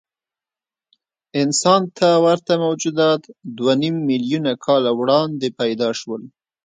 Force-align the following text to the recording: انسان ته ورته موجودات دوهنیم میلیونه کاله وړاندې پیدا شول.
انسان 1.41 1.81
ته 1.97 2.07
ورته 2.25 2.53
موجودات 2.65 3.21
دوهنیم 3.57 3.95
میلیونه 4.09 4.51
کاله 4.65 4.91
وړاندې 4.99 5.47
پیدا 5.59 5.89
شول. 5.99 6.21